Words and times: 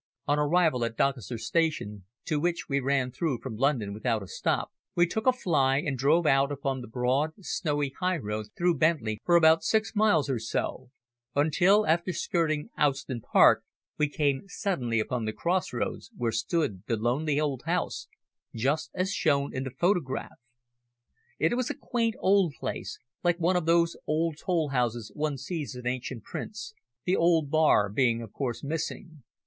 On 0.27 0.39
arrival 0.39 0.83
at 0.83 0.97
Doncaster 0.97 1.37
station, 1.37 2.05
to 2.25 2.39
which 2.39 2.67
we 2.67 2.79
ran 2.79 3.11
through 3.11 3.37
from 3.37 3.55
London 3.55 3.93
without 3.93 4.23
a 4.23 4.27
stop, 4.27 4.71
we 4.95 5.05
took 5.05 5.27
a 5.27 5.31
fly 5.31 5.77
and 5.77 5.95
drove 5.95 6.25
out 6.25 6.51
upon 6.51 6.81
the 6.81 6.87
broad, 6.87 7.33
snowy 7.45 7.91
highroad 7.99 8.47
through 8.57 8.79
Bentley 8.79 9.19
for 9.23 9.35
about 9.35 9.63
six 9.63 9.93
miles 9.95 10.27
or 10.27 10.39
so, 10.39 10.89
until, 11.35 11.85
after 11.85 12.13
skirting 12.13 12.71
Owston 12.79 13.21
Park 13.21 13.63
we 13.99 14.09
came 14.09 14.47
suddenly 14.47 14.99
upon 14.99 15.25
the 15.25 15.33
crossroads 15.33 16.09
where 16.17 16.31
stood 16.31 16.81
the 16.87 16.97
lonely 16.97 17.39
old 17.39 17.61
house, 17.67 18.07
just 18.55 18.89
as 18.95 19.13
shown 19.13 19.53
in 19.55 19.65
the 19.65 19.69
photograph. 19.69 20.39
It 21.37 21.55
was 21.55 21.69
a 21.69 21.75
quaint, 21.75 22.15
old 22.17 22.55
place, 22.59 22.97
like 23.23 23.39
one 23.39 23.55
of 23.55 23.67
those 23.67 23.95
old 24.07 24.37
toll 24.39 24.69
houses 24.69 25.11
one 25.13 25.37
sees 25.37 25.75
in 25.75 25.85
ancient 25.85 26.23
prints, 26.23 26.73
the 27.05 27.15
old 27.15 27.51
bar 27.51 27.87
being 27.87 28.23
of 28.23 28.33
course 28.33 28.63
missing. 28.63 29.21